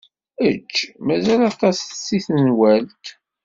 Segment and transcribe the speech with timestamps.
[0.49, 0.75] Ečč.
[1.05, 1.77] Mazal aṭas
[2.09, 3.05] deg tenwalt.